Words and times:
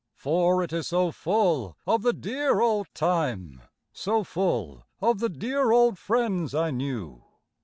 For 0.15 0.63
it 0.63 0.73
is 0.73 0.87
so 0.87 1.11
full 1.11 1.77
of 1.85 2.01
the 2.01 2.11
dear 2.11 2.59
old 2.59 2.87
time— 2.95 3.61
So 3.93 4.23
full 4.23 4.83
of 4.99 5.19
the 5.19 5.29
dear 5.29 5.71
old 5.71 5.99
friends 5.99 6.55
I 6.55 6.71
knew. 6.71 7.21